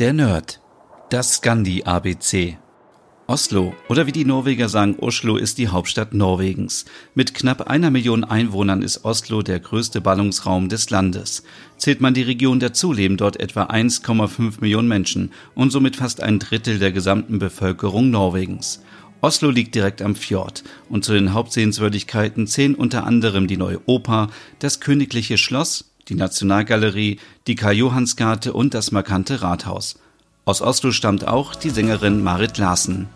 Der 0.00 0.12
Nerd. 0.12 0.60
Das 1.08 1.36
Scandi 1.36 1.84
ABC. 1.84 2.58
Oslo, 3.28 3.76
oder 3.88 4.08
wie 4.08 4.12
die 4.12 4.24
Norweger 4.24 4.68
sagen, 4.68 4.96
Oslo 4.98 5.36
ist 5.36 5.56
die 5.56 5.68
Hauptstadt 5.68 6.14
Norwegens. 6.14 6.84
Mit 7.14 7.32
knapp 7.32 7.68
einer 7.68 7.92
Million 7.92 8.24
Einwohnern 8.24 8.82
ist 8.82 9.04
Oslo 9.04 9.42
der 9.42 9.60
größte 9.60 10.00
Ballungsraum 10.00 10.68
des 10.68 10.90
Landes. 10.90 11.44
Zählt 11.76 12.00
man 12.00 12.12
die 12.12 12.22
Region 12.22 12.58
dazu, 12.58 12.92
leben 12.92 13.16
dort 13.16 13.38
etwa 13.38 13.66
1,5 13.66 14.60
Millionen 14.60 14.88
Menschen 14.88 15.30
und 15.54 15.70
somit 15.70 15.94
fast 15.94 16.20
ein 16.20 16.40
Drittel 16.40 16.80
der 16.80 16.90
gesamten 16.90 17.38
Bevölkerung 17.38 18.10
Norwegens. 18.10 18.82
Oslo 19.20 19.48
liegt 19.48 19.76
direkt 19.76 20.02
am 20.02 20.16
Fjord 20.16 20.64
und 20.88 21.04
zu 21.04 21.12
den 21.12 21.34
Hauptsehenswürdigkeiten 21.34 22.48
zählen 22.48 22.74
unter 22.74 23.06
anderem 23.06 23.46
die 23.46 23.56
neue 23.56 23.80
Oper, 23.86 24.28
das 24.58 24.80
königliche 24.80 25.38
Schloss, 25.38 25.93
die 26.08 26.14
Nationalgalerie, 26.14 27.18
die 27.46 27.54
Karl 27.54 27.74
Johannsgate 27.74 28.52
und 28.52 28.74
das 28.74 28.92
markante 28.92 29.42
Rathaus. 29.42 29.98
Aus 30.44 30.60
Oslo 30.60 30.92
stammt 30.92 31.26
auch 31.26 31.54
die 31.54 31.70
Sängerin 31.70 32.22
Marit 32.22 32.58
Larsen. 32.58 33.08